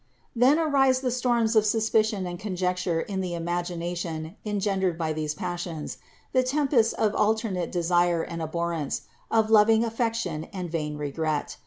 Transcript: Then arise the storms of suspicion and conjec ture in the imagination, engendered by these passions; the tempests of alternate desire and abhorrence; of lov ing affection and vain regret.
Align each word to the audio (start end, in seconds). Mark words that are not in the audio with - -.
Then 0.35 0.57
arise 0.57 1.01
the 1.01 1.11
storms 1.11 1.55
of 1.55 1.63
suspicion 1.63 2.25
and 2.25 2.39
conjec 2.39 2.83
ture 2.83 3.01
in 3.01 3.21
the 3.21 3.35
imagination, 3.35 4.35
engendered 4.43 4.97
by 4.97 5.13
these 5.13 5.35
passions; 5.35 5.99
the 6.33 6.41
tempests 6.41 6.93
of 6.93 7.13
alternate 7.13 7.71
desire 7.71 8.23
and 8.23 8.41
abhorrence; 8.41 9.03
of 9.29 9.51
lov 9.51 9.69
ing 9.69 9.83
affection 9.83 10.45
and 10.45 10.71
vain 10.71 10.97
regret. 10.97 11.57